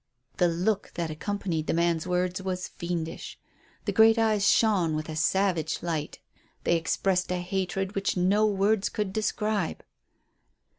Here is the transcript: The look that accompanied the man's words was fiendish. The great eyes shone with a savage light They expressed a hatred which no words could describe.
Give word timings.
The 0.37 0.47
look 0.47 0.93
that 0.95 1.11
accompanied 1.11 1.67
the 1.67 1.75
man's 1.75 2.07
words 2.07 2.41
was 2.41 2.67
fiendish. 2.69 3.37
The 3.85 3.91
great 3.91 4.17
eyes 4.17 4.49
shone 4.49 4.95
with 4.95 5.07
a 5.09 5.15
savage 5.15 5.83
light 5.83 6.17
They 6.63 6.75
expressed 6.75 7.31
a 7.31 7.37
hatred 7.37 7.93
which 7.93 8.17
no 8.17 8.47
words 8.47 8.89
could 8.89 9.13
describe. 9.13 9.83